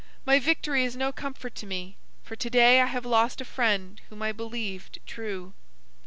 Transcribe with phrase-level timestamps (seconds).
[0.25, 4.01] My victory is no comfort to me, for to day I have lost a friend
[4.09, 5.53] whom I believed true."